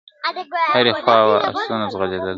[0.75, 2.29] هري خواته وه آسونه ځغلېدله..